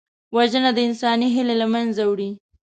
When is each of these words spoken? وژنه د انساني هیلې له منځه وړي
وژنه 0.35 0.71
د 0.75 0.79
انساني 0.87 1.27
هیلې 1.35 1.55
له 1.61 1.67
منځه 1.73 2.01
وړي 2.09 2.29